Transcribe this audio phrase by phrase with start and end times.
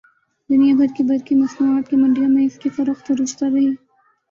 [0.49, 3.67] دنیا بھر کی برقی مصنوعات کی منڈیوں میں اس کی فروخت عروج پر رہی